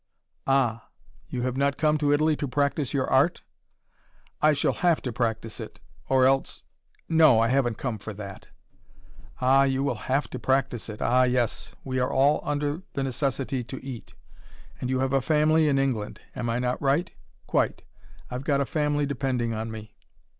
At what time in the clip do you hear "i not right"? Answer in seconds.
16.49-17.13